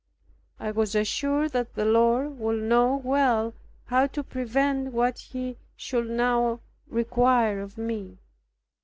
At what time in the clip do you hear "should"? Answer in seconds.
5.75-6.09